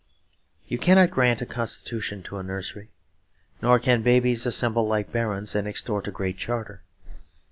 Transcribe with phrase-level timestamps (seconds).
[0.67, 2.89] You cannot grant a constitution to a nursery;
[3.61, 6.81] nor can babies assemble like barons and extort a Great Charter.